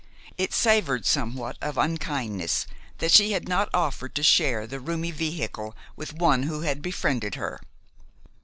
It 0.35 0.51
savored 0.51 1.05
somewhat 1.05 1.59
of 1.61 1.77
unkindness 1.77 2.65
that 2.97 3.11
she 3.11 3.33
had 3.33 3.47
not 3.47 3.69
offered 3.71 4.15
to 4.15 4.23
share 4.23 4.65
the 4.65 4.79
roomy 4.79 5.11
vehicle 5.11 5.77
with 5.95 6.13
one 6.15 6.41
who 6.41 6.61
had 6.61 6.81
befriended 6.81 7.35
her. 7.35 7.61